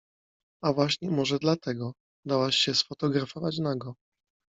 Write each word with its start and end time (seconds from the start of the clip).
A 0.63 0.73
właśnie 0.73 1.11
może 1.11 1.39
dlatego? 1.39 1.93
Dałaś 2.25 2.55
się 2.55 2.73
sfotografować 2.73 3.57
nago. 3.57 3.93